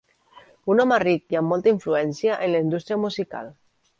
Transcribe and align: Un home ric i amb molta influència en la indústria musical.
Un 0.75 0.79
home 0.83 0.97
ric 1.03 1.35
i 1.35 1.37
amb 1.41 1.51
molta 1.53 1.71
influència 1.73 2.39
en 2.47 2.53
la 2.57 2.61
indústria 2.65 3.01
musical. 3.07 3.53